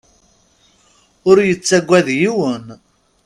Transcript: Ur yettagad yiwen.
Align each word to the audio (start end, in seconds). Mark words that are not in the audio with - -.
Ur 1.29 1.37
yettagad 1.47 2.07
yiwen. 2.19 2.65